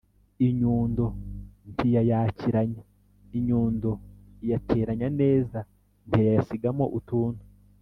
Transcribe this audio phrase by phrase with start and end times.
[0.47, 1.05] inyundo
[1.71, 2.81] ntiyayakiranya:
[3.37, 3.89] inyundo
[4.43, 5.59] iyateranya neza
[6.07, 7.43] ntiyayasigamo utuntu